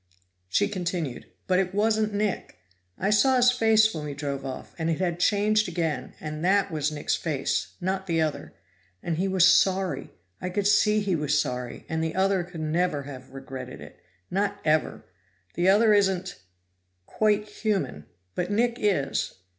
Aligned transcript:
She 0.49 0.67
continued. 0.67 1.27
"But 1.45 1.59
it 1.59 1.75
wasn't 1.75 2.11
Nick! 2.11 2.57
I 2.97 3.11
saw 3.11 3.35
his 3.35 3.51
face 3.51 3.93
when 3.93 4.03
we 4.03 4.15
drove 4.15 4.43
off, 4.43 4.73
and 4.79 4.89
it 4.89 4.99
had 4.99 5.19
changed 5.19 5.67
again, 5.67 6.15
and 6.19 6.43
that 6.43 6.71
was 6.71 6.91
Nick's 6.91 7.13
face, 7.15 7.73
not 7.79 8.07
the 8.07 8.19
other. 8.19 8.55
And 9.03 9.17
he 9.17 9.27
was 9.27 9.45
sorry; 9.45 10.09
I 10.41 10.49
could 10.49 10.65
see 10.65 11.01
he 11.01 11.15
was 11.15 11.39
sorry, 11.39 11.85
and 11.87 12.03
the 12.03 12.15
other 12.15 12.43
could 12.43 12.61
never 12.61 13.03
have 13.03 13.29
regretted 13.29 13.79
it 13.79 13.99
not 14.31 14.59
ever! 14.65 15.05
The 15.53 15.69
other 15.69 15.93
isn't 15.93 16.41
quite 17.05 17.47
human, 17.47 18.05
but 18.33 18.49
Nick 18.49 18.77
is." 18.79 19.35